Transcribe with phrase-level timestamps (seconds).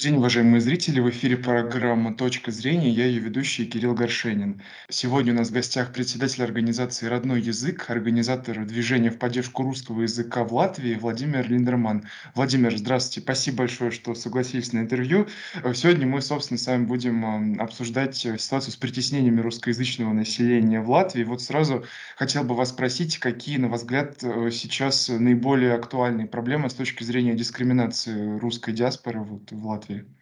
[0.00, 0.98] Добрый день, уважаемые зрители!
[0.98, 2.88] В эфире программа «Точка зрения».
[2.88, 4.62] Я ее ведущий Кирилл Горшенин.
[4.88, 10.44] Сегодня у нас в гостях председатель организации «Родной язык», организатор движения в поддержку русского языка
[10.44, 12.04] в Латвии Владимир Линдерман.
[12.34, 13.20] Владимир, здравствуйте.
[13.20, 15.26] Спасибо большое, что согласились на интервью.
[15.74, 21.24] Сегодня мы, собственно, с вами будем обсуждать ситуацию с притеснениями русскоязычного населения в Латвии.
[21.24, 21.84] Вот сразу
[22.16, 27.34] хотел бы вас спросить, какие, на ваш взгляд, сейчас наиболее актуальные проблемы с точки зрения
[27.34, 29.89] дискриминации русской диаспоры вот в Латвии?
[29.90, 30.16] Латвии?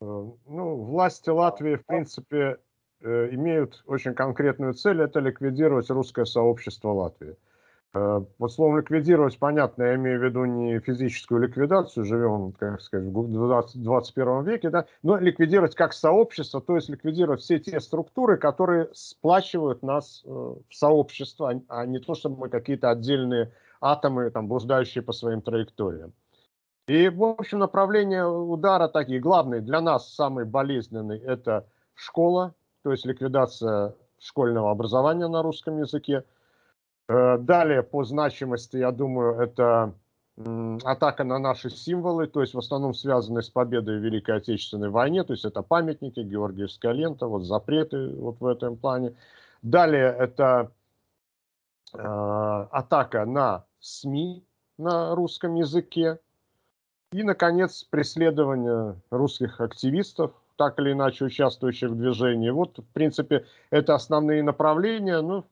[0.00, 0.04] Э,
[0.46, 2.58] ну, власти Латвии, в принципе,
[3.00, 7.36] э, имеют очень конкретную цель– это ликвидировать русское сообщество Латвии.
[7.94, 13.08] Э, вот словом ликвидировать, понятно, я имею в виду не физическую ликвидацию, живем, как сказать,
[13.08, 18.90] в 21 веке, да, но ликвидировать как сообщество, то есть ликвидировать все те структуры, которые
[18.92, 25.02] сплачивают нас в сообщество, а, а не то, чтобы мы какие-то отдельные атомы, там, блуждающие
[25.02, 26.12] по своим траекториям.
[26.88, 29.20] И, в общем, направление удара такие.
[29.20, 36.24] Главный для нас самый болезненный– это школа, то есть ликвидация школьного образования на русском языке.
[37.08, 39.94] Э, далее по значимости, я думаю, это
[40.84, 45.24] атака на наши символы, то есть в основном связанные с победой в Великой Отечественной войне,
[45.24, 49.14] то есть это памятники, Георгиевская лента, вот запреты вот в этом плане.
[49.62, 50.70] Далее это
[51.92, 54.44] э, атака на СМИ
[54.78, 56.20] на русском языке,
[57.12, 62.50] и, наконец, преследование русских активистов, так или иначе участвующих в движении.
[62.50, 65.20] Вот, в принципе, это основные направления.
[65.20, 65.44] Ну,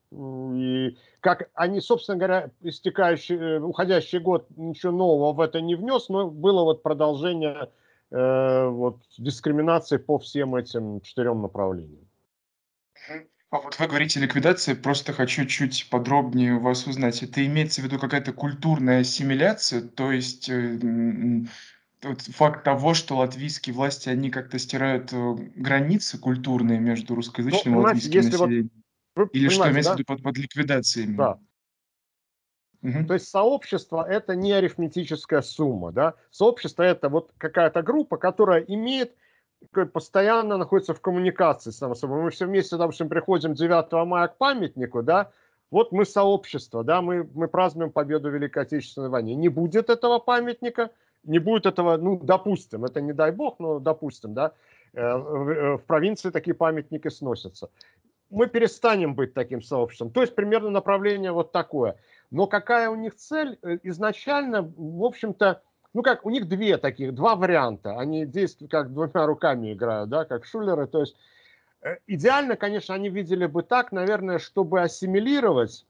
[0.55, 6.09] и как они, собственно говоря, истекающий, э, уходящий год ничего нового в это не внес,
[6.09, 7.71] но было вот продолжение
[8.11, 12.07] э, вот, дискриминации по всем этим четырем направлениям.
[13.51, 17.23] А вот вы говорите ликвидация, просто хочу чуть подробнее у вас узнать.
[17.23, 20.79] Это имеется в виду какая-то культурная ассимиляция, то есть э,
[22.03, 27.81] вот факт того, что латвийские власти, они как-то стирают э, границы культурные между русскоязычным ну,
[27.81, 28.71] и латвийским населением?
[29.15, 29.95] Вот, Или что имеется да?
[29.95, 31.15] в виду под, под ликвидацией?
[31.15, 31.39] Да.
[32.83, 33.07] Угу.
[33.07, 36.15] То есть сообщество это не арифметическая сумма, да?
[36.31, 39.15] Сообщество это вот какая-то группа, которая имеет
[39.93, 42.23] постоянно находится в коммуникации с собой.
[42.23, 45.31] Мы все вместе, допустим, приходим 9 мая к памятнику, да,
[45.71, 49.35] вот мы сообщество, да, мы, мы празднуем победу в Великой Отечественной войне.
[49.35, 50.91] Не будет этого памятника,
[51.25, 54.53] не будет этого, ну, допустим, это не дай бог, но допустим, да,
[54.95, 57.69] э, э, в провинции такие памятники сносятся.
[58.31, 60.11] Мы перестанем быть таким сообществом.
[60.11, 61.97] То есть примерно направление вот такое.
[62.31, 63.59] Но какая у них цель?
[63.63, 65.63] Э, изначально, в общем-то,
[65.97, 67.99] ну как, у них две таких, два варианта.
[67.99, 70.87] Они действуют как двумя руками играют, да, как шулеры.
[70.87, 71.17] То есть
[71.81, 75.87] э, идеально, конечно, они видели бы так, наверное, чтобы ассимилировать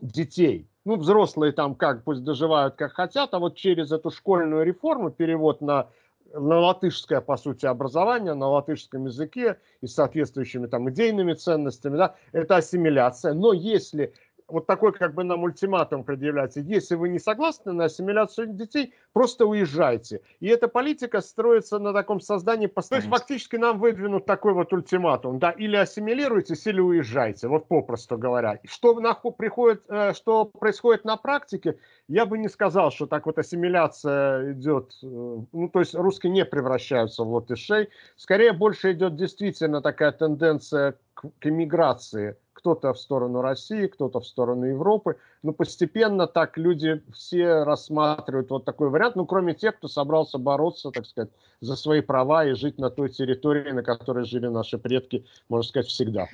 [0.00, 0.66] детей.
[0.84, 5.60] Ну, взрослые там как, пусть доживают как хотят, а вот через эту школьную реформу, перевод
[5.60, 5.86] на
[6.32, 12.56] на латышское, по сути, образование, на латышском языке и соответствующими там идейными ценностями, да, это
[12.56, 13.34] ассимиляция.
[13.34, 14.12] Но если
[14.50, 16.60] вот такой как бы нам ультиматум предъявляется.
[16.60, 20.20] Если вы не согласны на ассимиляцию детей, просто уезжайте.
[20.40, 22.66] И эта политика строится на таком создании...
[22.66, 25.38] То есть фактически нам выдвинут такой вот ультиматум.
[25.38, 27.48] Да, или ассимилируйтесь, или уезжайте.
[27.48, 28.60] Вот попросту говоря.
[28.64, 31.78] Что, нахуй приходит, э, что происходит на практике,
[32.08, 34.92] я бы не сказал, что так вот ассимиляция идет.
[35.02, 37.88] Э, ну, то есть русские не превращаются в латышей.
[38.16, 44.26] Скорее больше идет действительно такая тенденция к, к эмиграции кто-то в сторону России, кто-то в
[44.26, 45.16] сторону Европы.
[45.42, 50.90] Но постепенно так люди все рассматривают вот такой вариант, ну, кроме тех, кто собрался бороться,
[50.90, 55.24] так сказать, за свои права и жить на той территории, на которой жили наши предки,
[55.48, 56.28] можно сказать, всегда.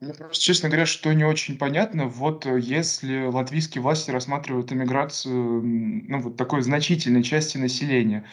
[0.00, 5.62] Мне просто, честно говоря, что не очень понятно, вот э, если латвийские власти рассматривают иммиграцию,
[5.62, 8.26] ну, вот такой значительной части населения,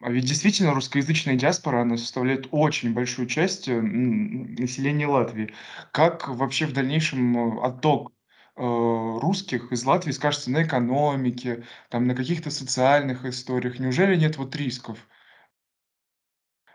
[0.00, 5.52] а, ведь действительно русскоязычная диаспора, она составляет очень большую часть э, населения Латвии.
[5.92, 8.10] Как вообще в дальнейшем э, отток
[8.56, 13.78] э, русских из Латвии скажется на экономике, там, на каких-то социальных историях?
[13.78, 15.06] Неужели нет вот рисков?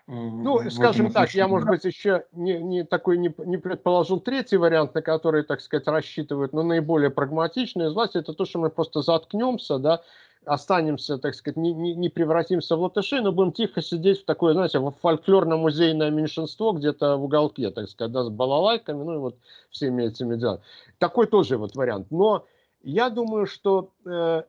[0.07, 4.94] Ну, скажем так, я, может быть, еще не, не такой не, не предположил третий вариант,
[4.94, 9.01] на который, так сказать, рассчитывают, но наиболее прагматичный из власти, это то, что мы просто
[9.01, 10.04] заткнемся, да,
[10.45, 14.53] останемся, так сказать, не, не, не превратимся в латышей, но будем тихо сидеть в такое,
[14.53, 19.36] знаете, в фольклорно-музейное меньшинство где-то в уголке, так сказать, да, с балалайками, ну и вот
[19.69, 20.62] всеми этими делами.
[21.00, 22.07] Такой тоже вот вариант.
[22.12, 22.45] Но
[22.85, 24.43] Я думаю, что э,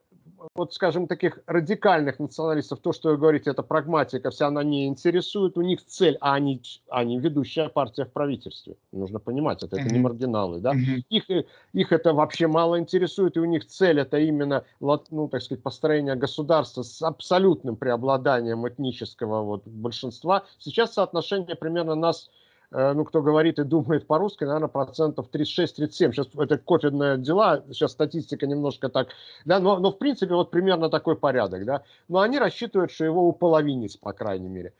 [0.53, 5.57] вот, скажем, таких радикальных националистов, то, что вы говорите, это прагматика, вся она не интересует,
[5.57, 8.75] у них цель, а они, они ведущая партия в правительстве.
[8.91, 10.73] Нужно понимать, это, это не маргиналы, да.
[11.09, 15.41] Их, э, их это вообще мало интересует, и у них цель это именно, ну, так
[15.41, 20.43] сказать, построение государства с абсолютным преобладанием этнического вот большинства.
[20.59, 22.29] Сейчас соотношение примерно нас
[22.71, 26.11] ну, кто говорит и думает по-русски, наверное, процентов 36-37.
[26.11, 29.09] Сейчас это ковидные дела, сейчас статистика немножко так,
[29.45, 31.83] да, но, но в принципе вот примерно такой порядок, да.
[32.07, 34.73] Но они рассчитывают, что его уполовинить, по крайней мере.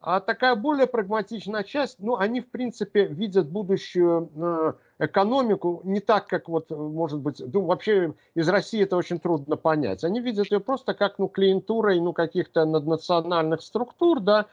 [0.00, 4.72] А такая более прагматичная часть, ну, они, в принципе, видят будущую э,
[5.04, 10.04] экономику не так, как вот, может быть, ну, вообще из России это очень трудно понять.
[10.04, 14.46] Они видят ее просто как, ну, клиентурой, ну, каких-то наднациональных структур, да,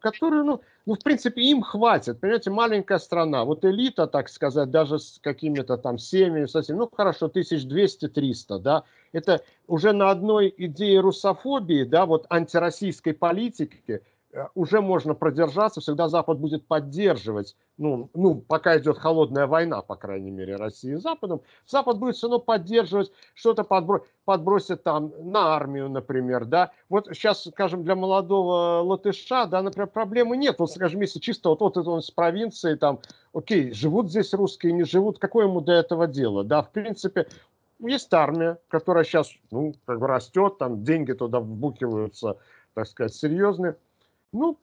[0.00, 2.20] которые, ну, ну, в принципе, им хватит.
[2.20, 7.28] Понимаете, маленькая страна, вот элита, так сказать, даже с какими-то там семьями, совсем, ну, хорошо,
[7.28, 14.02] 1200-300, да, это уже на одной идее русофобии, да, вот антироссийской политики,
[14.54, 20.30] уже можно продержаться, всегда Запад будет поддерживать, ну, ну, пока идет холодная война, по крайней
[20.30, 25.88] мере, России с Западом, Запад будет все равно поддерживать, что-то подбро подбросит там на армию,
[25.88, 26.70] например, да.
[26.88, 30.56] Вот сейчас, скажем, для молодого латыша, да, например, проблемы нет.
[30.60, 33.00] Вот, скажем, если чисто вот, вот это он с провинции, там,
[33.34, 37.26] окей, живут здесь русские, не живут, какое ему до этого дело, да, в принципе,
[37.80, 42.36] есть армия, которая сейчас, ну, как бы растет, там деньги туда вбукиваются,
[42.74, 43.76] так сказать, серьезные.
[44.32, 44.58] Ну,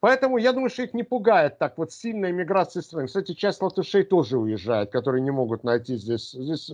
[0.00, 3.06] поэтому я думаю, что их не пугает так вот сильная миграция страны.
[3.06, 6.32] Кстати, часть латышей тоже уезжает, которые не могут найти здесь.
[6.32, 6.72] Здесь,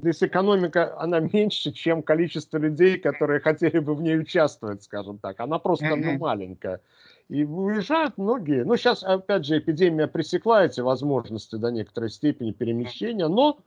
[0.00, 5.40] здесь экономика, она меньше, чем количество людей, которые хотели бы в ней участвовать, скажем так.
[5.40, 6.80] Она просто ну, маленькая.
[7.28, 8.64] И уезжают многие.
[8.64, 13.58] Ну, сейчас, опять же, эпидемия пресекла эти возможности до некоторой степени перемещения, но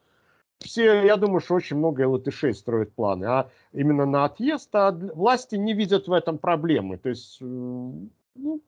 [0.59, 5.55] все, я думаю, что очень много латышей строят планы, а именно на отъезд, а власти
[5.55, 6.97] не видят в этом проблемы.
[6.97, 8.61] То есть, э, ну,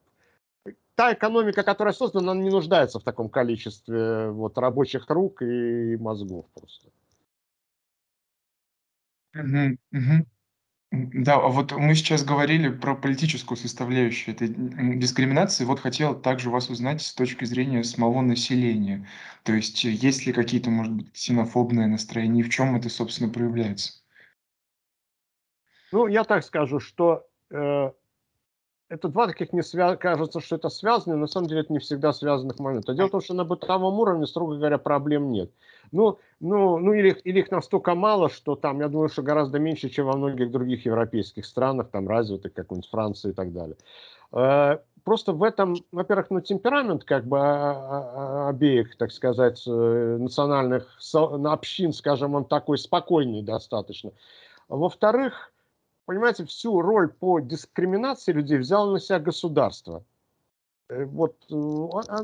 [0.95, 6.45] та экономика, которая создана, она не нуждается в таком количестве вот, рабочих рук и мозгов
[6.53, 6.89] просто.
[9.35, 10.25] Угу, угу.
[11.13, 15.65] Да, а вот мы сейчас говорили про политическую составляющую этой дискриминации.
[15.65, 19.07] Вот хотел также вас узнать с точки зрения самого населения.
[19.43, 23.29] То есть э, есть ли какие-то, может быть, ксенофобные настроения, и в чем это, собственно,
[23.29, 24.03] проявляется?
[25.91, 27.91] Ну, я так скажу, что э,
[28.89, 29.95] это два таких не свя...
[29.95, 32.93] кажется, что это связано, но на самом деле это не всегда связанных момента.
[32.93, 35.51] Дело в том, что на бытовом уровне, строго говоря, проблем нет.
[35.91, 39.89] Ну, ну, ну или, или их настолько мало, что там, я думаю, что гораздо меньше,
[39.89, 43.77] чем во многих других европейских странах, там развитых, как нибудь Франции и так далее.
[44.31, 48.11] Э, просто в этом, во-первых, ну, темперамент как бы а, а,
[48.47, 54.11] а, обеих, так сказать, э, национальных общин, скажем, он такой спокойный достаточно.
[54.67, 55.51] Во-вторых,
[56.05, 60.03] понимаете, всю роль по дискриминации людей взяло на себя государство.
[60.87, 61.55] Э, вот э,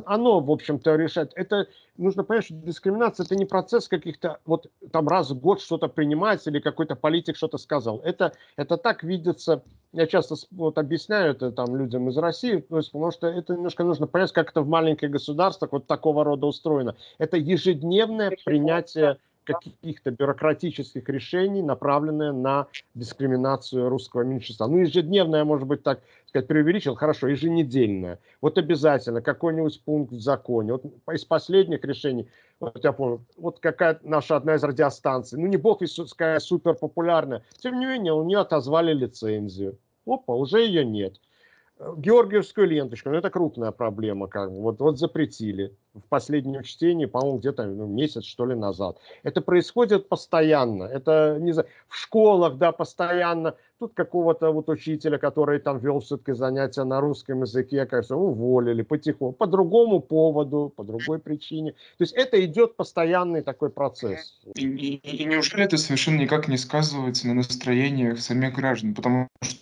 [0.06, 1.32] оно, в общем-то, решает.
[1.36, 1.68] Это
[1.98, 6.50] нужно понять, что дискриминация это не процесс каких-то, вот там раз в год что-то принимается
[6.50, 8.00] или какой-то политик что-то сказал.
[8.02, 9.64] Это, это так видится,
[9.94, 13.84] я часто вот объясняю это там людям из России, то есть, потому что это немножко
[13.84, 16.96] нужно понять, как это в маленьких государствах вот такого рода устроено.
[17.18, 24.68] Это ежедневное принятие каких-то бюрократических решений, направленные на дискриминацию русского меньшинства.
[24.68, 28.20] Ну, ежедневная, может быть, так сказать, преувеличил, хорошо, еженедельная.
[28.42, 30.74] Вот обязательно какой-нибудь пункт в законе.
[30.74, 32.28] Вот из последних решений,
[32.60, 36.76] вот я помню, вот какая наша одна из радиостанций, ну, не бог весь какая супер
[36.76, 39.78] популярная, тем не менее, у нее отозвали лицензию.
[40.06, 41.20] Опа, уже ее нет.
[41.98, 47.40] Георгиевскую ленточку, ну это крупная проблема, как бы, вот, вот запретили в последнем чтении, по-моему,
[47.40, 48.98] где-то ну, месяц, что ли, назад.
[49.24, 53.56] Это происходит постоянно, это не знаю, в школах, да, постоянно.
[53.80, 59.36] Тут какого-то вот учителя, который там вел все-таки занятия на русском языке, кажется, уволили потихоньку,
[59.36, 61.72] по другому поводу, по другой причине.
[61.98, 64.40] То есть это идет постоянный такой процесс.
[64.56, 68.94] И, и, и неужели это совершенно никак не сказывается на настроениях самих граждан?
[68.94, 69.56] Потому что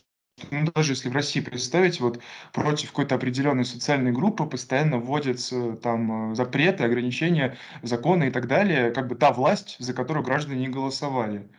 [0.52, 2.20] ну, даже если в России представить, вот
[2.54, 8.92] против какой-то определенной социальной группы постоянно вводятся там э, запреты, ограничения, законы и так далее,
[8.92, 11.50] как бы та власть, за которую граждане не голосовали.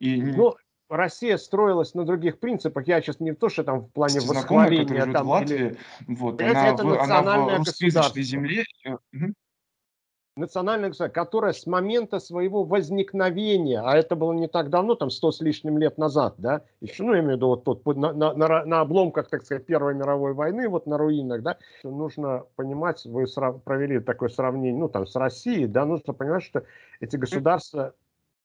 [0.00, 0.20] И...
[0.20, 0.54] Ну,
[0.88, 2.86] Россия строилась на других принципах.
[2.86, 4.84] Я сейчас не то, что там в плане восхваления.
[4.84, 5.78] Знакомая, там, в Латвии, или...
[6.06, 8.64] вот, она, это в, она в русскоязычной земле.
[8.84, 9.32] Угу.
[10.36, 15.32] Национальное государство, которое с момента своего возникновения, а это было не так давно, там сто
[15.32, 18.34] с лишним лет назад, да, еще, ну, я имею в виду вот тут на, на,
[18.34, 23.26] на, на обломках, так сказать, Первой мировой войны, вот на руинах, да, нужно понимать, вы
[23.26, 26.64] срав, провели такое сравнение, ну, там, с Россией, да, нужно понимать, что
[27.00, 27.94] эти государства,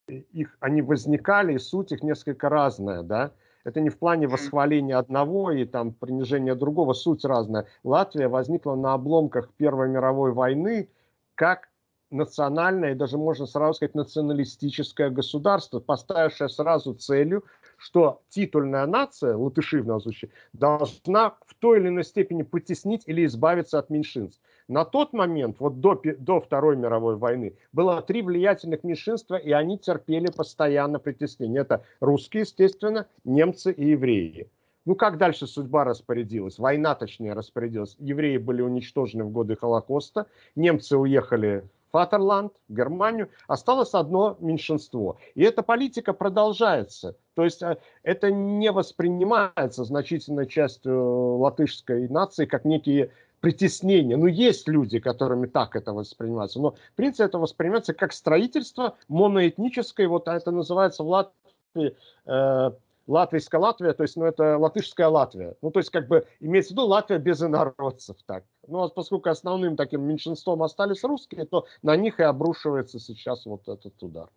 [0.08, 3.32] их, они возникали, и суть их несколько разная, да,
[3.64, 7.66] это не в плане восхваления одного и там принижения другого, суть разная.
[7.84, 10.88] Латвия возникла на обломках Первой мировой войны
[11.36, 11.68] как
[12.12, 17.44] национальное, даже можно сразу сказать националистическое государство, поставившее сразу целью,
[17.76, 23.24] что титульная нация, латыши в данном случае, должна в той или иной степени потеснить или
[23.26, 24.40] избавиться от меньшинств.
[24.68, 29.78] На тот момент, вот до, до Второй мировой войны, было три влиятельных меньшинства, и они
[29.78, 31.62] терпели постоянно притеснение.
[31.62, 34.48] Это русские, естественно, немцы и евреи.
[34.84, 36.58] Ну, как дальше судьба распорядилась?
[36.58, 37.96] Война, точнее, распорядилась.
[38.00, 40.26] Евреи были уничтожены в годы Холокоста,
[40.56, 45.18] немцы уехали Фатерланд, Германию, осталось одно меньшинство.
[45.34, 47.16] И эта политика продолжается.
[47.34, 54.16] То есть э, это не воспринимается значительной частью латышской нации как некие притеснения.
[54.16, 56.60] Ну, есть люди, которыми так это воспринимается.
[56.60, 60.08] Но, в принципе, это воспринимается как строительство моноэтническое.
[60.08, 62.70] Вот это называется в Латвии э,
[63.06, 65.56] латвийская Латвия, то есть, ну, это латышская Латвия.
[65.62, 68.44] Ну, то есть, как бы, имеется в виду Латвия без инородцев, так.
[68.66, 73.68] Ну, а поскольку основным таким меньшинством остались русские, то на них и обрушивается сейчас вот
[73.68, 74.28] этот удар.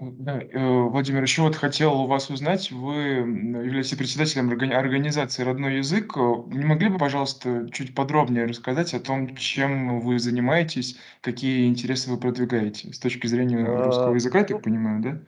[0.00, 6.16] Да, э, Владимир, еще вот хотел у вас узнать, вы являетесь председателем организации «Родной язык».
[6.16, 12.16] Не могли бы, пожалуйста, чуть подробнее рассказать о том, чем вы занимаетесь, какие интересы вы
[12.16, 15.18] продвигаете с точки зрения русского языка, я так ну, понимаю, да?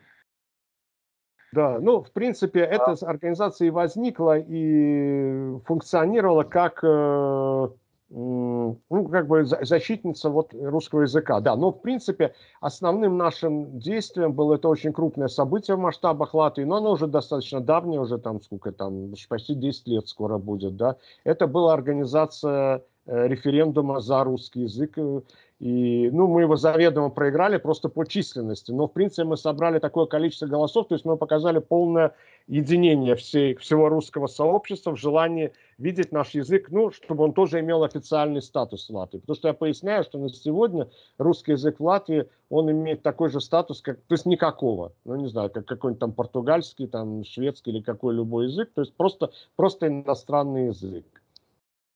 [1.53, 7.69] Да, ну, в принципе, эта организация и возникла и функционировала как, э,
[8.11, 11.41] ну, как бы защитница вот русского языка.
[11.41, 16.65] Да, но, в принципе, основным нашим действием было это очень крупное событие в масштабах Латвии,
[16.65, 20.97] но оно уже достаточно давнее, уже там сколько там, почти 10 лет скоро будет, да.
[21.25, 25.23] Это была организация э, референдума за русский язык э,
[25.61, 28.73] и, ну, мы его заведомо проиграли просто по численности.
[28.73, 32.15] Но, в принципе, мы собрали такое количество голосов, то есть мы показали полное
[32.47, 37.85] единение всей, всего русского сообщества в желании видеть наш язык, ну, чтобы он тоже имел
[37.85, 39.19] официальный статус в Латвии.
[39.19, 40.89] Потому что я поясняю, что на сегодня
[41.19, 44.93] русский язык в Латвии, он имеет такой же статус, как, то есть никакого.
[45.05, 48.71] Ну, не знаю, как какой-нибудь там португальский, там шведский или какой любой язык.
[48.75, 51.20] То есть просто, просто иностранный язык.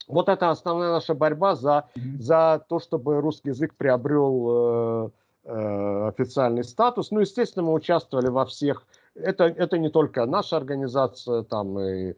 [0.09, 5.11] Вот это основная наша борьба за, за то, чтобы русский язык приобрел э,
[5.45, 7.11] э, официальный статус.
[7.11, 8.87] Ну, естественно, мы участвовали во всех.
[9.15, 12.15] Это, это не только наша организация, там и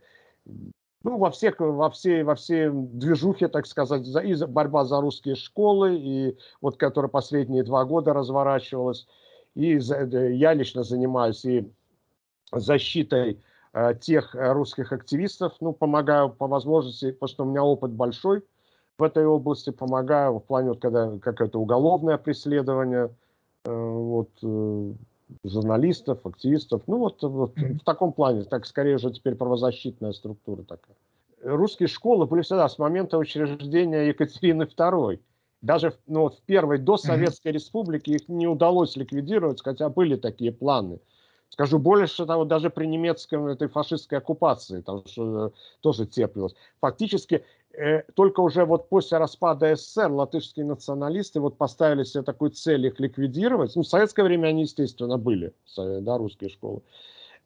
[1.02, 5.00] ну, во всех, во всей, во всей движухе, так сказать, за, и за, борьба за
[5.00, 9.06] русские школы, и вот, которая последние два года разворачивалась,
[9.54, 11.70] и за, я лично занимаюсь и
[12.50, 13.42] защитой Э,
[14.00, 18.42] тех э, русских активистов, ну, помогаю по возможности, потому что у меня опыт большой
[18.98, 23.10] в этой области, помогаю в плане, вот, когда какое-то уголовное преследование,
[23.64, 24.30] э, вот,
[25.44, 30.96] журналистов, активистов, ну, вот, вот в таком плане, так скорее уже теперь правозащитная структура такая.
[31.42, 35.20] Русские школы были всегда с момента учреждения Екатерины II.
[35.62, 40.52] Даже ну, вот в первой до Советской Республики их не удалось ликвидировать, хотя были такие
[40.52, 40.98] планы.
[41.48, 46.54] Скажу больше того, даже при немецкой этой фашистской оккупации, там что, тоже теплилось.
[46.80, 52.86] Фактически э, только уже вот после распада СССР латышские националисты вот поставили себе такую цель
[52.86, 53.74] их ликвидировать.
[53.76, 56.82] Ну, в советское время они, естественно, были, да, русские школы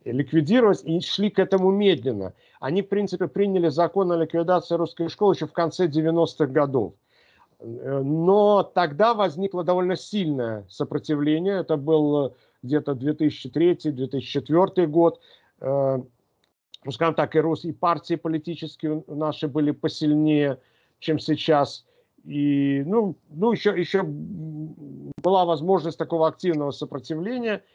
[0.04, 2.32] ликвидировать и шли к этому медленно.
[2.58, 6.94] Они, в принципе, приняли закон о ликвидации русской школы еще в конце 90-х годов.
[7.60, 11.60] Э, но тогда возникло довольно сильное сопротивление.
[11.60, 15.20] Это был где-то 2003-2004 год.
[15.60, 15.98] Э,
[16.84, 20.58] ну, скажем так, и, Рус, и партии политические наши были посильнее,
[20.98, 21.84] чем сейчас.
[22.24, 27.62] И, ну, ну еще, еще была возможность такого активного сопротивления–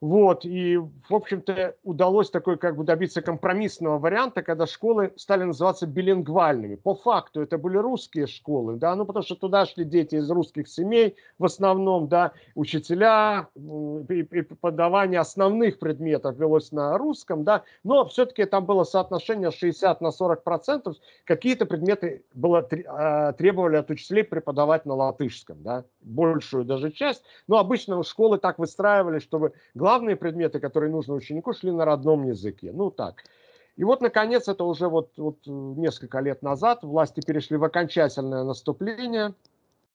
[0.00, 5.86] вот, и, в общем-то, удалось такой как бы добиться компромиссного варианта, когда школы стали называться
[5.86, 6.74] билингвальными.
[6.74, 10.68] По факту это были русские школы, да, ну потому что туда шли дети из русских
[10.68, 18.04] семей в основном, да, учителя, и, и преподавание основных предметов велось на русском, да, но
[18.04, 24.24] все-таки там было соотношение 60 на 40 процентов, какие-то предметы было, а, требовали от учителей
[24.24, 30.60] преподавать на латышском, да, большую даже часть, но обычно школы так выстраивали, чтобы главные предметы,
[30.60, 32.70] которые нужны ученику, шли на родном языке.
[32.72, 33.24] Ну так.
[33.76, 39.34] И вот, наконец, это уже вот, вот несколько лет назад власти перешли в окончательное наступление,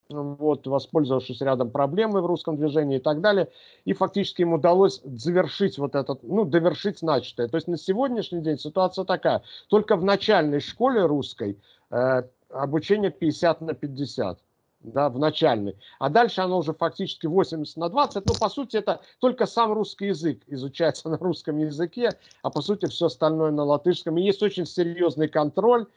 [0.09, 3.47] вот, воспользовавшись рядом проблемой в русском движении и так далее.
[3.85, 7.47] И фактически им удалось завершить вот этот, ну, довершить начатое.
[7.47, 9.43] То есть на сегодняшний день ситуация такая.
[9.69, 11.57] Только в начальной школе русской
[11.91, 14.39] э, обучение 50 на 50
[14.81, 15.75] да, в начальной.
[15.99, 18.25] А дальше оно уже фактически 80 на 20.
[18.25, 22.87] Ну, по сути, это только сам русский язык изучается на русском языке, а по сути
[22.87, 24.17] все остальное на латышском.
[24.17, 25.87] И есть очень серьезный контроль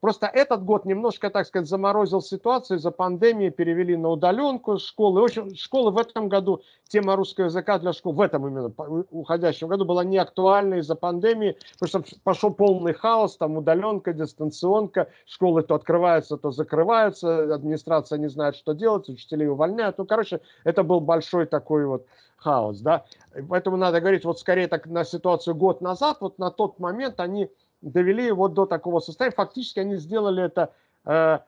[0.00, 5.20] Просто этот год немножко, так сказать, заморозил ситуацию, из-за пандемии перевели на удаленку школы.
[5.20, 8.72] В общем, школы в этом году, тема русского языка для школ в этом именно
[9.10, 15.08] уходящем году была не актуальна из-за пандемии, потому что пошел полный хаос, там удаленка, дистанционка,
[15.26, 19.98] школы то открываются, то закрываются, администрация не знает, что делать, учителей увольняют.
[19.98, 23.04] Ну, короче, это был большой такой вот хаос, да.
[23.48, 27.50] Поэтому надо говорить вот скорее так на ситуацию год назад, вот на тот момент они
[27.84, 29.34] довели его до такого состояния.
[29.34, 30.72] Фактически они сделали это
[31.04, 31.38] э,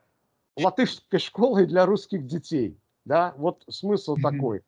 [0.55, 2.77] латышской школой для русских детей.
[3.05, 3.33] Да?
[3.37, 4.21] Вот смысл mm-hmm.
[4.21, 4.61] такой.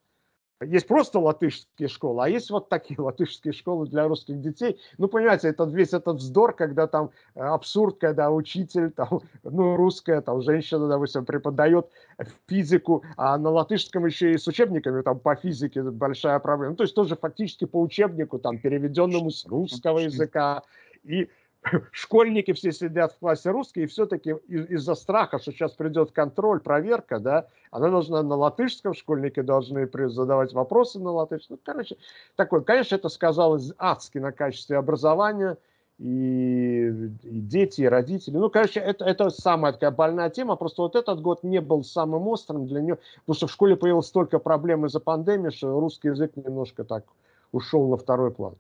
[0.62, 4.78] Есть просто латышские школы, а есть вот такие латышские школы для русских детей.
[4.98, 10.20] Ну, понимаете, это весь этот вздор, когда там э, абсурд, когда учитель, там, ну, русская,
[10.22, 11.90] там, женщина, допустим, преподает
[12.48, 16.72] физику, а на латышском еще и с учебниками там по физике большая проблема.
[16.72, 20.64] Ну, то есть тоже фактически по учебнику, там, переведенному с русского языка.
[21.06, 21.30] И
[21.92, 27.20] школьники все сидят в классе русский, и все-таки из-за страха, что сейчас придет контроль, проверка,
[27.20, 31.58] да, она должна на латышском, школьники должны задавать вопросы на латышском.
[31.58, 31.98] Ну, короче,
[32.36, 35.58] такой, конечно, это сказалось адски на качестве образования,
[36.00, 36.88] и,
[37.24, 38.38] и дети, и родители.
[38.38, 42.28] Ну, короче, это, это самая такая больная тема, просто вот этот год не был самым
[42.30, 46.38] острым для нее, потому что в школе появилось столько проблем из-за пандемии, что русский язык
[46.38, 47.04] немножко так
[47.51, 48.56] ушел на второй план.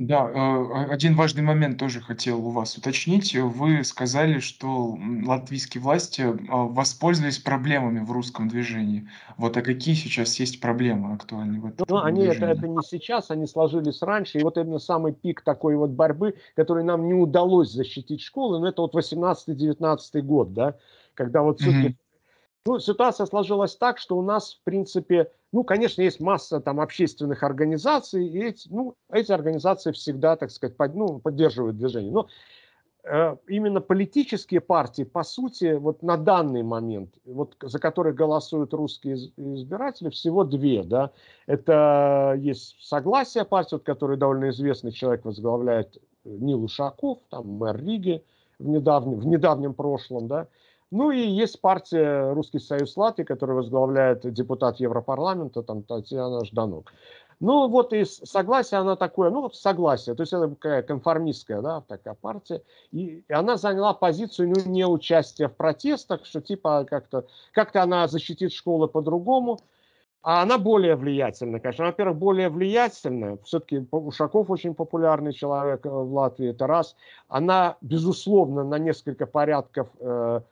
[0.00, 3.34] Да, э, один важный момент тоже хотел у вас уточнить.
[3.36, 9.10] Вы сказали, что латвийские власти а, воспользовались проблемами в русском движении.
[9.36, 13.30] Вот а какие сейчас есть проблемы актуальные в этом Ну, они это, это не сейчас,
[13.30, 14.38] они сложились раньше.
[14.38, 18.66] И вот именно самый пик такой вот борьбы, который нам не удалось защитить школы, ну,
[18.66, 20.78] это вот 18-19 год, да,
[21.14, 21.99] когда вот все-таки Мгм.
[22.66, 27.42] Ну, ситуация сложилась так, что у нас, в принципе, ну, конечно, есть масса там общественных
[27.42, 32.12] организаций, и эти, ну, эти организации всегда, так сказать, под, ну, поддерживают движение.
[32.12, 32.28] Но
[33.04, 39.16] э, именно политические партии, по сути, вот на данный момент, вот за которые голосуют русские
[39.38, 41.12] избиратели, всего две, да.
[41.46, 47.82] Это есть Согласие партии, вот, который довольно известный человек возглавляет э, Нил Ушаков, там мэр
[47.82, 48.22] Риги
[48.58, 50.46] в недавнем, в недавнем прошлом, да.
[50.90, 56.92] Ну и есть партия Русский Союз Латвии, которую возглавляет депутат Европарламента, там Татьяна Жданук.
[57.38, 61.80] Ну вот и согласие, она такое, ну вот согласие, то есть это такая конформистская, да,
[61.80, 67.24] такая партия, и, и она заняла позицию, ну, не участия в протестах, что типа как-то,
[67.52, 69.58] как-то она защитит школы по-другому,
[70.22, 71.86] а она более влиятельная, конечно.
[71.86, 73.38] Во-первых, более влиятельная.
[73.44, 76.94] Все-таки Ушаков очень популярный человек э, в Латвии, это раз.
[77.26, 80.42] Она, безусловно, на несколько порядков э,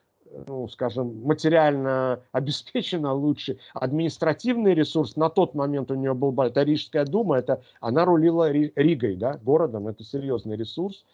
[0.46, 3.58] ну, скажем, материально обеспечена лучше.
[3.74, 9.16] Административный ресурс на тот момент у нее был, это Рижская дума, это она рулила Ригой,
[9.16, 11.04] да, городом, это серьезный ресурс.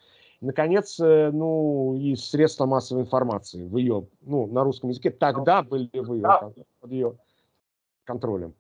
[0.40, 5.88] Наконец, э, ну, и средства массовой информации в ее, ну, на русском языке тогда были
[5.92, 7.16] в ее, под ее
[8.05, 8.55] контролем.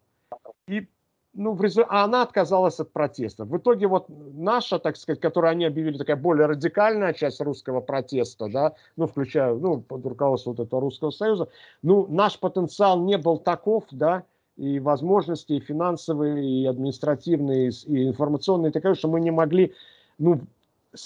[0.66, 0.88] И
[1.34, 3.44] ну, в а она отказалась от протеста.
[3.44, 8.48] В итоге вот наша, так сказать, которую они объявили, такая более радикальная часть русского протеста,
[8.48, 11.48] да, ну, включая, ну, под руководством вот этого Русского Союза,
[11.82, 14.22] ну, наш потенциал не был таков, да,
[14.56, 19.74] и возможности, и финансовые, и административные, и информационные, такое, что мы не могли,
[20.18, 20.40] ну,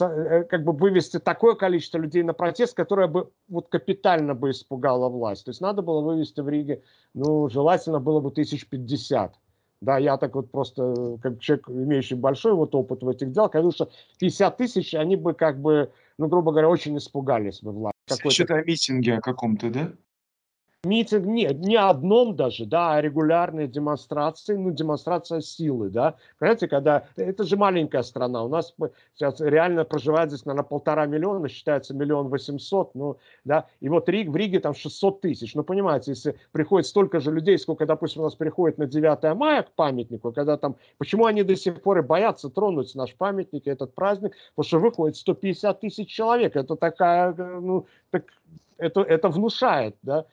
[0.00, 5.08] э, как бы вывести такое количество людей на протест, которое бы вот капитально бы испугало
[5.08, 5.46] власть.
[5.46, 6.82] То есть надо было вывести в Риге,
[7.14, 9.34] ну, желательно было бы тысяч пятьдесят.
[9.80, 13.70] Да, я так вот просто, как человек, имеющий большой вот опыт в этих делах, говорю,
[13.70, 17.94] что 50 тысяч, они бы как бы, ну, грубо говоря, очень испугались бы власть.
[18.28, 19.92] Что-то о митинге о каком-то, да?
[20.84, 26.14] Митинг, нет, не одном даже, да, а регулярные демонстрации, ну, демонстрация силы, да.
[26.38, 28.72] Понимаете, когда, это же маленькая страна, у нас
[29.16, 34.28] сейчас реально проживает здесь, наверное, полтора миллиона, считается миллион восемьсот, ну, да, и вот Риг,
[34.28, 38.24] в Риге там 600 тысяч, ну, понимаете, если приходит столько же людей, сколько, допустим, у
[38.26, 42.02] нас приходит на 9 мая к памятнику, когда там, почему они до сих пор и
[42.02, 47.86] боятся тронуть наш памятник, этот праздник, потому что выходит 150 тысяч человек, это такая, ну,
[48.12, 48.26] так,
[48.76, 50.24] это, это внушает, да,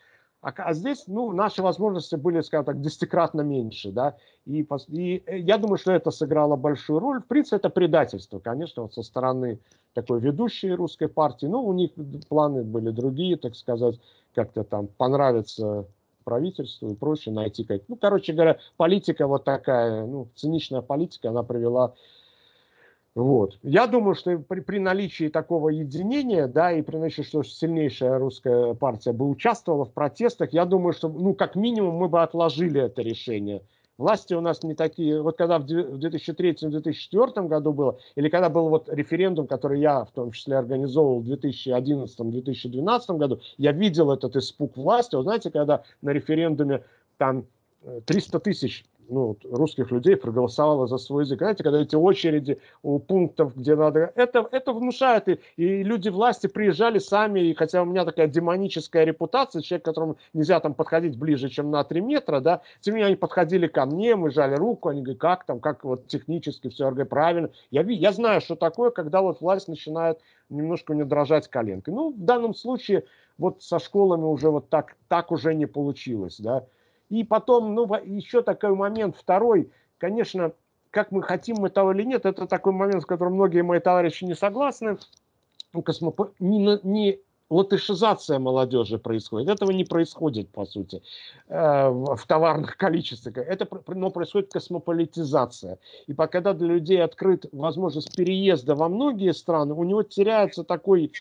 [0.45, 5.39] А, а здесь, ну, наши возможности были, скажем так, десятикратно меньше, да, и, и э,
[5.39, 7.19] я думаю, что это сыграло большую роль.
[7.19, 9.57] В принципе, это предательство, конечно, вот со стороны
[9.95, 11.47] такой ведущей русской партии.
[11.47, 11.89] Ну, у них
[12.29, 13.99] планы были другие, так сказать,
[14.35, 15.87] как-то там понравиться
[16.23, 17.81] правительству и прочее, найти как...
[17.87, 21.95] Ну, короче говоря, политика вот такая, ну, циничная политика, она привела
[23.15, 23.57] вот.
[23.63, 28.73] Я думаю, что при, при наличии такого единения, да, и при наличии, что сильнейшая русская
[28.73, 33.01] партия бы участвовала в протестах, я думаю, что, ну, как минимум, мы бы отложили это
[33.01, 33.61] решение.
[33.97, 38.89] Власти у нас не такие, вот когда в 2003-2004 году было, или когда был вот
[38.89, 45.15] референдум, который я в том числе организовывал в 2011-2012 году, я видел этот испуг власти.
[45.15, 46.83] Вы знаете, когда на референдуме
[47.17, 47.45] там
[48.05, 51.39] 300 э, тысяч ну, русских людей проголосовало за свой язык.
[51.39, 54.11] Знаете, когда эти очереди у пунктов, где надо...
[54.15, 55.27] Это, это внушает.
[55.27, 60.17] И, и люди власти приезжали сами, и хотя у меня такая демоническая репутация, человек, которому
[60.33, 63.85] нельзя там подходить ближе, чем на 3 метра, да, тем не менее они подходили ко
[63.85, 67.49] мне, мы жали руку, они говорят, как там, как вот технически все, я говорю, правильно.
[67.71, 71.93] Я, я знаю, что такое, когда вот власть начинает немножко не дрожать коленкой.
[71.93, 73.05] Ну, в данном случае
[73.37, 76.65] вот со школами уже вот так, так уже не получилось, да.
[77.09, 80.53] И потом, ну, еще такой момент, второй, конечно,
[80.91, 84.23] как мы хотим мы того или нет, это такой момент, с которым многие мои товарищи
[84.23, 84.97] не согласны.
[85.73, 86.31] Ну, космоп...
[86.39, 89.49] не, не латышизация молодежи происходит.
[89.49, 91.03] Этого не происходит, по сути,
[91.47, 93.37] э, в товарных количествах.
[93.37, 95.79] Это но происходит космополитизация.
[96.07, 101.11] И пока для людей открыт возможность переезда во многие страны, у него теряется такой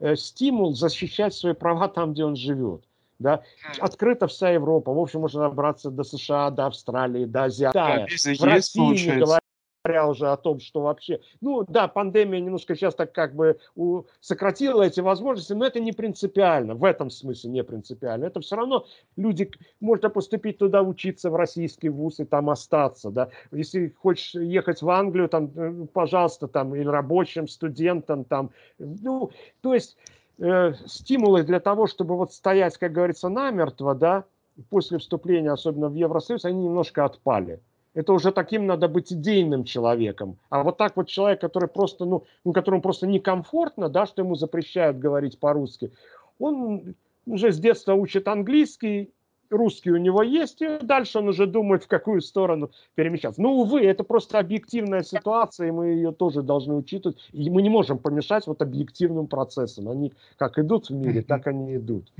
[0.00, 2.82] э, стимул защищать свои права там, где он живет
[3.18, 3.42] да,
[3.80, 7.68] открыта вся Европа, в общем, можно добраться до США, до Австралии, до Азии.
[7.72, 9.34] Да, в России, получается.
[9.34, 9.40] не
[9.84, 14.02] говоря уже о том, что вообще, ну да, пандемия немножко сейчас так как бы у,
[14.20, 18.26] сократила эти возможности, но это не принципиально, в этом смысле не принципиально.
[18.26, 19.50] Это все равно люди,
[19.80, 23.30] можно поступить туда учиться в российский вуз и там остаться, да.
[23.50, 29.74] Если хочешь ехать в Англию, там, э, пожалуйста, там, или рабочим, студентам, там, ну, то
[29.74, 29.96] есть
[30.38, 34.24] э, стимулы для того, чтобы вот стоять, как говорится, намертво, да,
[34.70, 37.60] после вступления, особенно в Евросоюз, они немножко отпали.
[37.94, 40.38] Это уже таким надо быть идейным человеком.
[40.50, 44.34] А вот так вот человек, который просто, ну, ну которому просто некомфортно, да, что ему
[44.34, 45.92] запрещают говорить по-русски,
[46.38, 46.94] он
[47.26, 49.10] уже с детства учит английский,
[49.50, 53.40] русский у него есть, и дальше он уже думает, в какую сторону перемещаться.
[53.40, 57.18] Но, увы, это просто объективная ситуация, и мы ее тоже должны учитывать.
[57.32, 59.88] И мы не можем помешать вот объективным процессам.
[59.88, 62.12] Они как идут в мире, так они идут.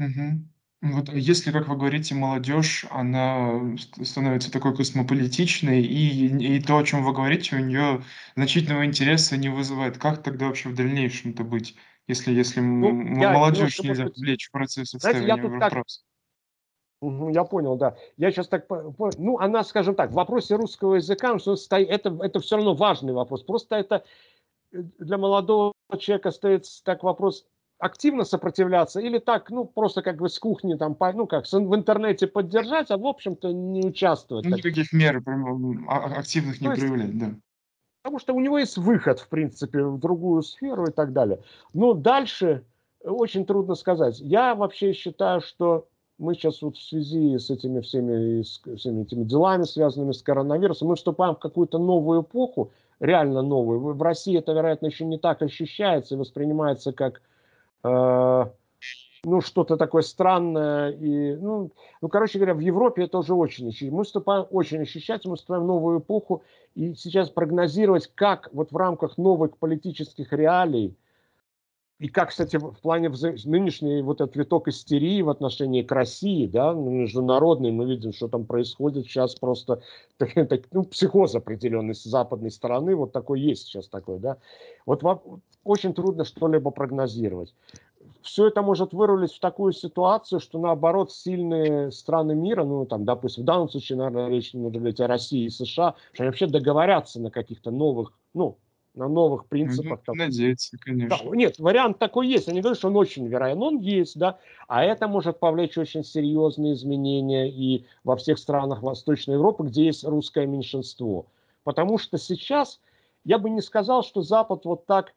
[0.81, 7.05] Вот если, как вы говорите, молодежь, она становится такой космополитичной, и, и то, о чем
[7.05, 8.03] вы говорите, у нее
[8.37, 9.99] значительного интереса не вызывает.
[9.99, 11.75] Как тогда вообще в дальнейшем-то быть,
[12.07, 16.03] если, если ну, молодежь нельзя вовлечь в процесс отстаивания вопроса?
[17.01, 17.97] Я понял, да.
[18.17, 18.67] Я сейчас так...
[19.19, 21.37] Ну, она, скажем так, в вопросе русского языка,
[21.77, 23.45] это, это все равно важный вопрос.
[23.45, 24.05] Просто это
[24.73, 27.47] э, для молодого человека стоит так вопрос,
[27.79, 32.27] активно сопротивляться или так, ну, просто как бы с кухни там, ну, как в интернете
[32.27, 34.45] поддержать, а в общем-то не участвовать.
[34.45, 35.23] Ну, никаких мер
[35.89, 37.35] а, активных не проявлять, да.
[38.03, 41.43] Потому что у него есть выход, в принципе, в другую сферу и так далее.
[41.75, 42.65] Но дальше
[43.03, 44.19] очень трудно сказать.
[44.19, 49.25] Я вообще считаю, что мы сейчас вот в связи с этими всеми, с всеми этими
[49.25, 53.95] делами, связанными с коронавирусом, мы вступаем в какую-то новую эпоху, реально новую.
[53.95, 57.23] В России это, вероятно, еще не так ощущается и воспринимается как
[57.85, 58.45] э,
[59.25, 60.91] ну, что-то такое странное.
[60.91, 63.97] И, ну, ну, короче говоря, в Европе это уже очень ощущается.
[63.97, 66.43] Мы вступаем, очень ощущается, мы вступаем в новую эпоху.
[66.75, 70.97] И сейчас прогнозировать, как вот в рамках новых политических реалий,
[71.99, 76.73] и как, кстати, в плане нынешней вот этот виток истерии в отношении к России, да,
[76.73, 79.83] ну, международный, мы видим, что там происходит сейчас просто
[80.73, 84.37] ну, психоз определенный с западной стороны, вот такой есть сейчас такой, да.
[84.87, 87.53] Вот вам очень трудно что-либо прогнозировать.
[88.23, 93.43] Все это может вырулить в такую ситуацию, что наоборот сильные страны мира, ну там, допустим,
[93.43, 97.21] в данном случае, наверное, речь может быть о России и США, что они вообще договорятся
[97.21, 98.57] на каких-то новых, ну,
[98.99, 100.01] на новых принципах.
[100.07, 101.17] Ну, надеяться, конечно.
[101.17, 102.49] Да, нет, вариант такой есть.
[102.49, 104.39] Я не говорю, что он очень вероятен, он есть, да.
[104.67, 110.05] А это может повлечь очень серьезные изменения и во всех странах Восточной Европы, где есть
[110.05, 111.27] русское меньшинство.
[111.65, 112.81] Потому что сейчас
[113.25, 115.15] я бы не сказал, что Запад вот так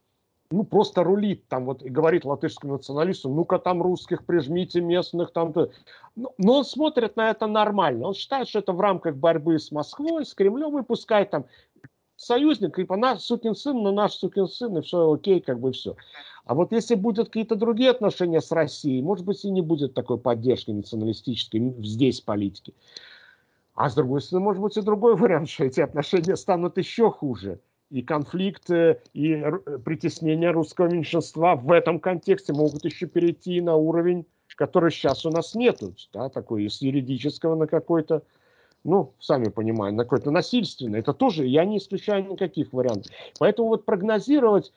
[0.51, 5.49] ну, просто рулит там вот и говорит латышским националистам, ну-ка там русских прижмите местных там.
[5.51, 5.71] -то.
[6.15, 8.07] Но, но он смотрит на это нормально.
[8.07, 11.45] Он считает, что это в рамках борьбы с Москвой, с Кремлем, и пускай там
[12.21, 15.95] союзник, типа наш сукин сын, но наш сукин сын, и все окей, как бы все.
[16.45, 20.17] А вот если будут какие-то другие отношения с Россией, может быть, и не будет такой
[20.17, 22.73] поддержки националистической здесь политики.
[23.75, 27.59] А с другой стороны, может быть и другой вариант, что эти отношения станут еще хуже.
[27.89, 29.43] И конфликт, и
[29.83, 35.55] притеснение русского меньшинства в этом контексте могут еще перейти на уровень, который сейчас у нас
[35.55, 38.23] нету, да, такой из юридического на какой-то,
[38.83, 40.99] ну, сами понимаете, на какой-то насильственный.
[40.99, 43.11] Это тоже, я не исключаю никаких вариантов.
[43.39, 44.73] Поэтому вот прогнозировать,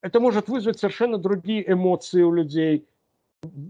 [0.00, 2.86] это может вызвать совершенно другие эмоции у людей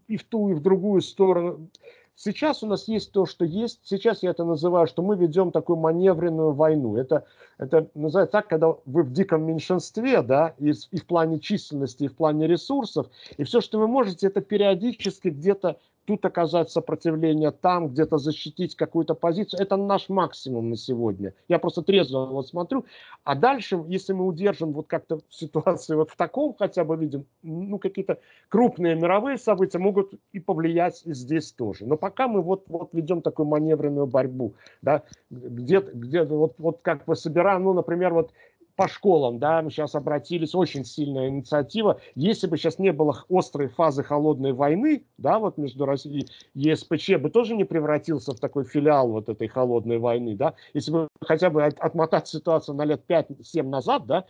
[0.07, 1.69] и в ту, и в другую сторону.
[2.17, 3.81] Сейчас у нас есть то, что есть.
[3.83, 6.97] Сейчас я это называю, что мы ведем такую маневренную войну.
[6.97, 7.25] Это,
[7.59, 12.09] это называется так, когда вы в диком меньшинстве, да, и, и в плане численности, и
[12.09, 17.89] в плане ресурсов, и все, что вы можете, это периодически где-то тут оказать сопротивление, там
[17.89, 19.61] где-то защитить какую-то позицию.
[19.61, 21.35] Это наш максимум на сегодня.
[21.49, 22.85] Я просто трезво вот смотрю.
[23.25, 27.79] А дальше, если мы удержим вот как-то ситуацию вот в таком хотя бы видим, ну
[27.79, 31.87] какие-то крупные мировые события могут и повлиять и здесь тоже.
[31.87, 37.05] Но пока мы вот, вот ведем такую маневренную борьбу, да, где-то, где вот, вот как
[37.07, 38.33] бы собираем, ну, например, вот
[38.77, 42.01] по школам, да, мы сейчас обратились, очень сильная инициатива.
[42.15, 47.19] Если бы сейчас не было острой фазы холодной войны, да, вот между Россией и ЕСПЧ
[47.21, 51.51] бы тоже не превратился в такой филиал вот этой холодной войны, да, если бы хотя
[51.51, 54.25] бы отмотать ситуацию на лет 5-7 назад, да,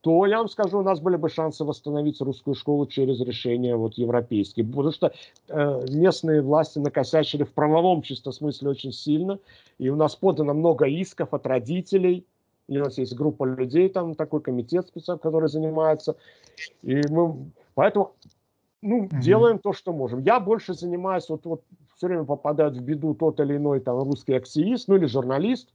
[0.00, 3.94] то я вам скажу, у нас были бы шансы восстановить русскую школу через решения вот
[3.94, 4.66] европейские.
[4.66, 5.14] Потому что
[5.48, 9.38] э, местные власти накосячили в правовом чисто смысле очень сильно.
[9.78, 12.26] И у нас подано много исков от родителей,
[12.68, 16.16] и у нас есть группа людей, там такой комитет специальный, который занимается.
[16.82, 18.14] И мы поэтому
[18.82, 19.20] ну, mm-hmm.
[19.20, 20.20] делаем то, что можем.
[20.20, 21.62] Я больше занимаюсь, вот, вот
[21.96, 25.70] все время попадает в беду тот или иной там русский активист, ну или журналист.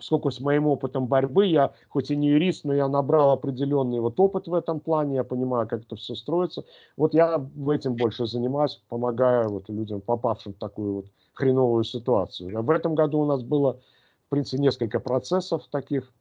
[0.00, 4.20] Сколько с моим опытом борьбы, я хоть и не юрист, но я набрал определенный вот
[4.20, 6.64] опыт в этом плане, я понимаю, как это все строится.
[6.98, 12.58] Вот я этим больше занимаюсь, помогаю вот людям, попавшим в такую вот хреновую ситуацию.
[12.58, 13.80] А в этом году у нас было
[14.28, 16.12] в принципе, несколько процессов таких.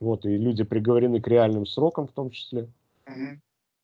[0.00, 2.68] Вот, и люди приговорены к реальным срокам в том числе.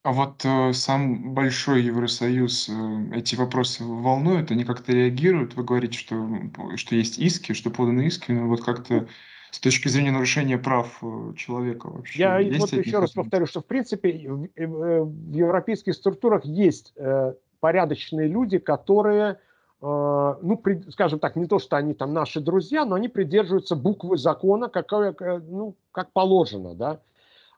[0.03, 2.73] А вот э, сам Большой Евросоюз э,
[3.15, 5.55] эти вопросы волнуют, они как-то реагируют?
[5.55, 6.29] Вы говорите, что,
[6.75, 9.07] что есть иски, что поданы иски, но вот как-то
[9.53, 12.19] с точки зрения нарушения прав э, человека вообще.
[12.19, 17.35] Я вот еще раз повторю, что в принципе в, э, в европейских структурах есть э,
[17.61, 19.39] порядочные люди, которые
[19.83, 24.17] ну, при, скажем так, не то, что они там наши друзья, но они придерживаются буквы
[24.17, 25.15] закона, какое,
[25.49, 27.01] ну, как положено, да.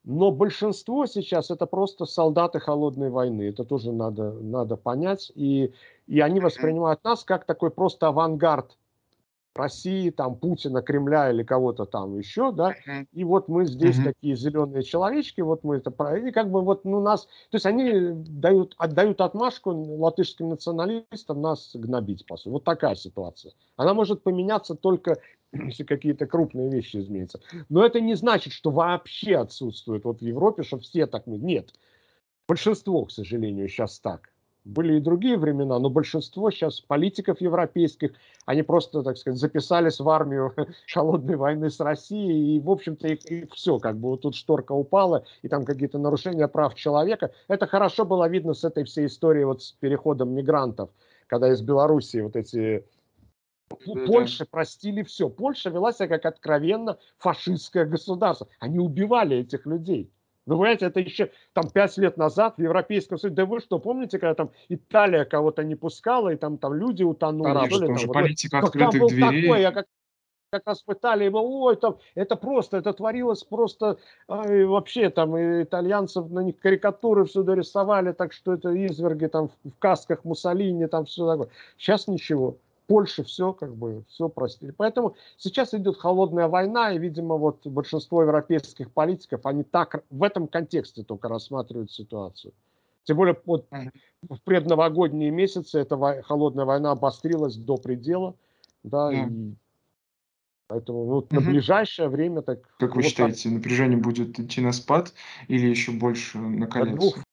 [0.04, 3.48] Но большинство сейчас это просто солдаты холодной войны.
[3.48, 5.32] Это тоже надо, надо понять.
[5.34, 5.72] И,
[6.06, 8.76] и они воспринимают нас как такой просто авангард
[9.56, 12.74] России, там, Путина, Кремля или кого-то там еще, да,
[13.12, 14.04] и вот мы здесь uh-huh.
[14.04, 18.12] такие зеленые человечки, вот мы это, и как бы вот, ну, нас, то есть они
[18.12, 22.52] дают, отдают отмашку латышским националистам нас гнобить, по сути.
[22.52, 23.52] Вот такая ситуация.
[23.76, 25.18] Она может поменяться только,
[25.52, 27.40] если какие-то крупные вещи изменятся.
[27.68, 31.70] Но это не значит, что вообще отсутствует вот в Европе, что все так, нет.
[32.46, 34.33] Большинство, к сожалению, сейчас так
[34.64, 38.12] были и другие времена, но большинство сейчас политиков европейских,
[38.46, 40.54] они просто, так сказать, записались в армию
[40.92, 44.72] холодной войны с Россией, и, в общем-то, их, их все, как бы вот тут шторка
[44.72, 47.32] упала, и там какие-то нарушения прав человека.
[47.48, 50.90] Это хорошо было видно с этой всей историей вот с переходом мигрантов,
[51.26, 52.84] когда из Белоруссии вот эти
[54.06, 55.28] Польша простили все.
[55.28, 58.48] Польша вела себя как откровенно фашистское государство.
[58.60, 60.10] Они убивали этих людей.
[60.46, 63.36] Вы понимаете, это еще там пять лет назад в Европейском Союзе.
[63.36, 67.54] Да вы что, помните, когда там Италия кого-то не пускала, и там, там люди утонули?
[67.54, 69.42] Там, уже вот, политика вот, открытых там дверей.
[69.42, 69.86] Такой, я как,
[70.50, 73.96] как раз в Италии был, ой, там, это просто, это творилось просто,
[74.28, 79.48] ай, вообще там и итальянцев на них карикатуры всюду рисовали, так что это изверги там
[79.64, 81.48] в касках Муссолини, там все такое.
[81.78, 82.58] Сейчас ничего.
[82.86, 84.70] Польше все как бы все простили.
[84.70, 90.48] Поэтому сейчас идет холодная война, и, видимо, вот большинство европейских политиков, они так в этом
[90.48, 92.52] контексте только рассматривают ситуацию.
[93.04, 93.66] Тем более вот
[94.22, 98.34] в предновогодние месяцы эта холодная война обострилась до предела,
[98.82, 99.28] да, mm.
[99.28, 99.54] и
[100.68, 101.34] поэтому вот mm-hmm.
[101.34, 102.60] на ближайшее время так.
[102.78, 103.52] Как вы вот считаете, так...
[103.52, 105.12] напряжение будет идти на спад
[105.48, 107.23] или еще больше накаляться?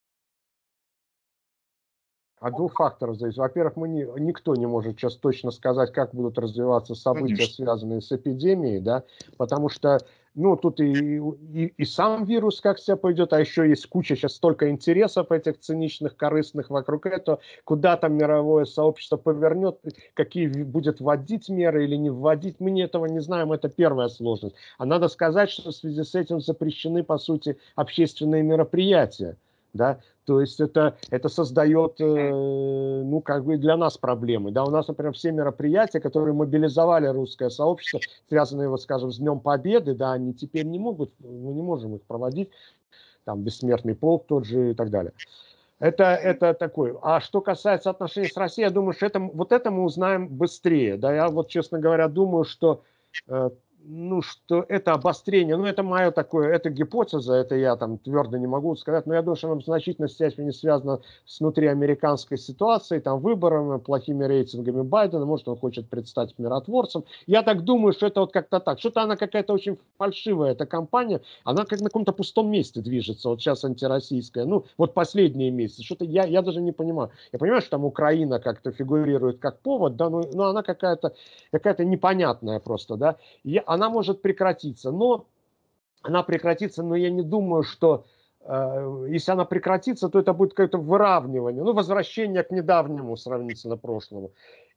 [2.42, 3.38] От двух факторов зависит.
[3.38, 7.66] Во-первых, мы не, никто не может сейчас точно сказать, как будут развиваться события, Конечно.
[7.66, 9.04] связанные с эпидемией, да,
[9.38, 10.00] потому что
[10.34, 14.34] ну, тут и, и, и сам вирус как себя пойдет, а еще есть куча сейчас
[14.34, 19.80] столько интересов этих циничных, корыстных вокруг этого, куда там мировое сообщество повернет,
[20.16, 24.56] какие будет вводить меры или не вводить, мы не этого не знаем, это первая сложность.
[24.80, 29.38] А надо сказать, что в связи с этим запрещены, по сути, общественные мероприятия
[29.74, 34.70] да, то есть это, это создает, э, ну, как бы для нас проблемы, да, у
[34.70, 40.14] нас, например, все мероприятия, которые мобилизовали русское сообщество, связанные, вот, скажем, с Днем Победы, да,
[40.14, 42.50] они теперь не могут, мы не можем их проводить,
[43.26, 45.14] там, Бессмертный полк тот же и так далее.
[45.80, 46.96] Это, это такое.
[47.02, 50.98] А что касается отношений с Россией, я думаю, что это, вот это мы узнаем быстрее,
[50.98, 52.84] да, я вот, честно говоря, думаю, что
[53.28, 53.50] э,
[53.84, 58.48] ну, что это обострение, ну, это мое такое, это гипотеза, это я там твердо не
[58.48, 63.20] могу сказать, но я думаю, что она в значительной степени связана с внутриамериканской ситуацией, там,
[63.20, 67.04] выборами, плохими рейтингами Байдена, может, он хочет предстать миротворцем.
[67.28, 68.80] Я так думаю, что это вот как-то так.
[68.80, 73.42] Что-то она какая-то очень фальшивая, эта кампания, она как на каком-то пустом месте движется, вот
[73.42, 77.12] сейчас антироссийская, ну, вот последние месяцы, что-то я, я даже не понимаю.
[77.32, 81.14] Я понимаю, что там Украина как-то фигурирует как повод, да, но, но она какая-то
[81.52, 83.18] какая непонятная просто, да.
[83.44, 85.28] Я, она может прекратиться, но
[86.02, 88.04] она прекратится, но я не думаю, что
[88.42, 94.32] э, если она прекратится, то это будет какое-то выравнивание, ну, возвращение к недавнему сравнительно прошлому.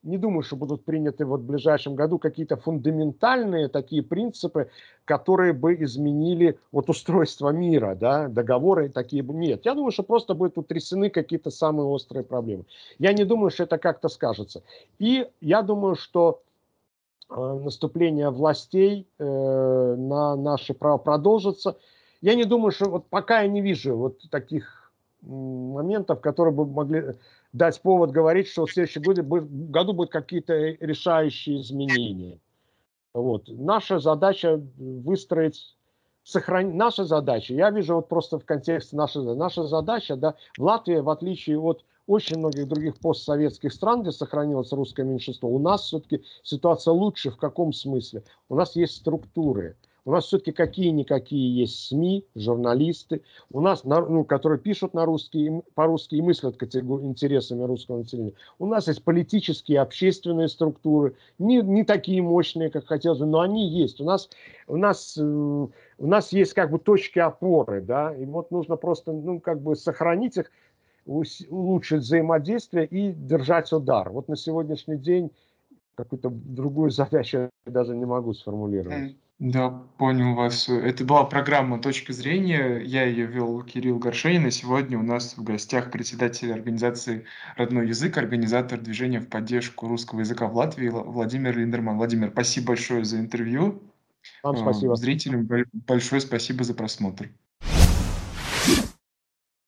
[0.04, 4.70] Не думаю, что будут приняты вот в ближайшем году какие-то фундаментальные такие принципы,
[5.06, 9.64] которые бы изменили вот устройство мира, да, договоры такие бы нет.
[9.64, 12.64] Я думаю, что просто будут утрясены какие-то самые острые проблемы.
[12.98, 14.62] Я не думаю, что это как-то скажется.
[15.00, 16.42] И я думаю, что
[17.30, 21.76] наступление властей э, на наши права продолжится.
[22.20, 27.14] Я не думаю, что вот пока я не вижу вот таких моментов, которые бы могли
[27.52, 32.38] дать повод говорить, что в следующем году, году будут какие-то решающие изменения.
[33.14, 33.44] Вот.
[33.48, 35.76] Наша задача выстроить,
[36.24, 40.96] сохранить, наша задача, я вижу вот просто в контексте нашей, наша задача, да, в Латвии,
[40.96, 46.22] в отличие от очень многих других постсоветских стран, где сохранилось русское меньшинство, у нас все-таки
[46.42, 48.24] ситуация лучше в каком смысле?
[48.48, 49.76] У нас есть структуры.
[50.06, 56.16] У нас все-таки какие-никакие есть СМИ, журналисты, у нас, ну, которые пишут на русский, по-русски
[56.16, 58.34] и мыслят интересами русского населения.
[58.58, 63.66] У нас есть политические, общественные структуры, не, не такие мощные, как хотелось бы, но они
[63.66, 63.98] есть.
[64.00, 64.28] У нас,
[64.66, 69.12] у нас, э, у нас есть как бы точки опоры, да, и вот нужно просто,
[69.12, 70.50] ну, как бы сохранить их,
[71.06, 74.10] улучшить взаимодействие и держать удар.
[74.10, 75.30] Вот на сегодняшний день
[75.94, 79.16] какую-то другую задачу я даже не могу сформулировать.
[79.40, 80.68] Да, понял вас.
[80.68, 82.78] Это была программа «Точка зрения».
[82.78, 87.24] Я ее вел Кирилл Горшенин, и сегодня у нас в гостях председатель организации
[87.56, 91.96] «Родной язык», организатор движения в поддержку русского языка в Латвии Владимир Линдерман.
[91.96, 93.82] Владимир, спасибо большое за интервью.
[94.44, 94.94] Вам спасибо.
[94.94, 97.28] Зрителям большое спасибо за просмотр.